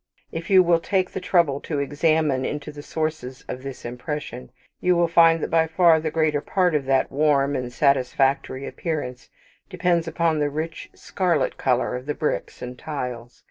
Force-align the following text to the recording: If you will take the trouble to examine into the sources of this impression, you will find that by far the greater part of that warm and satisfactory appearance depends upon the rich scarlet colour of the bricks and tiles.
If 0.31 0.49
you 0.49 0.63
will 0.63 0.79
take 0.79 1.11
the 1.11 1.19
trouble 1.21 1.59
to 1.61 1.77
examine 1.77 2.43
into 2.43 2.71
the 2.71 2.81
sources 2.81 3.45
of 3.47 3.61
this 3.61 3.85
impression, 3.85 4.51
you 4.79 4.95
will 4.95 5.07
find 5.07 5.39
that 5.43 5.51
by 5.51 5.67
far 5.67 5.99
the 5.99 6.09
greater 6.09 6.41
part 6.41 6.73
of 6.73 6.85
that 6.85 7.11
warm 7.11 7.55
and 7.55 7.71
satisfactory 7.71 8.65
appearance 8.65 9.29
depends 9.69 10.07
upon 10.07 10.39
the 10.39 10.49
rich 10.49 10.89
scarlet 10.95 11.55
colour 11.55 11.95
of 11.95 12.07
the 12.07 12.15
bricks 12.15 12.63
and 12.63 12.79
tiles. 12.79 13.39